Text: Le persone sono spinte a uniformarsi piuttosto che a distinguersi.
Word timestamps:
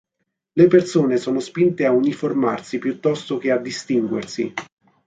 Le 0.53 0.65
persone 0.65 1.17
sono 1.17 1.39
spinte 1.39 1.85
a 1.85 1.91
uniformarsi 1.91 2.79
piuttosto 2.79 3.37
che 3.37 3.51
a 3.51 3.57
distinguersi. 3.57 4.51